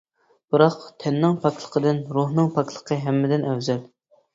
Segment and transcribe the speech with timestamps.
[0.55, 3.91] بىراق، تەننىڭ پاكلىقىدىن روھنىڭ پاكلىقى ھەممىدىن ئەۋزەل.